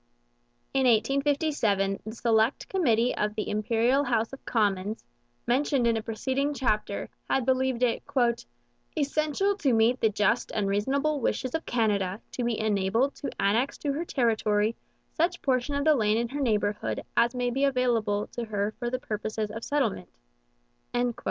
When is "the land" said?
15.85-16.17